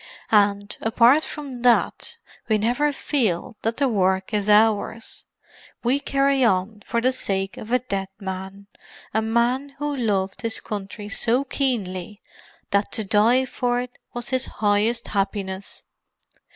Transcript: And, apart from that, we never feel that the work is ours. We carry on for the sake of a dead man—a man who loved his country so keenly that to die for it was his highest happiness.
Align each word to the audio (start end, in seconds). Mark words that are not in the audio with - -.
And, 0.31 0.75
apart 0.81 1.21
from 1.23 1.61
that, 1.61 2.17
we 2.49 2.57
never 2.57 2.91
feel 2.91 3.55
that 3.61 3.77
the 3.77 3.87
work 3.87 4.33
is 4.33 4.49
ours. 4.49 5.25
We 5.83 5.99
carry 5.99 6.43
on 6.43 6.81
for 6.87 7.01
the 7.01 7.11
sake 7.11 7.55
of 7.55 7.71
a 7.71 7.77
dead 7.77 8.07
man—a 8.19 9.21
man 9.21 9.75
who 9.77 9.95
loved 9.95 10.41
his 10.41 10.59
country 10.59 11.07
so 11.07 11.43
keenly 11.43 12.19
that 12.71 12.91
to 12.93 13.03
die 13.03 13.45
for 13.45 13.79
it 13.79 13.99
was 14.11 14.29
his 14.29 14.47
highest 14.47 15.09
happiness. 15.09 15.83